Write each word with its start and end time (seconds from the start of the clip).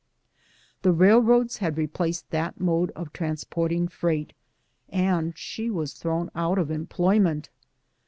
The 0.81 0.91
rail. 0.91 1.21
roads 1.21 1.57
had 1.57 1.77
replaced 1.77 2.31
that 2.31 2.59
mode 2.59 2.89
of 2.95 3.13
transporting 3.13 3.87
freight, 3.87 4.33
and 4.89 5.37
she 5.37 5.69
was 5.69 5.93
thrown 5.93 6.31
out 6.33 6.57
of 6.57 6.71
employment. 6.71 7.51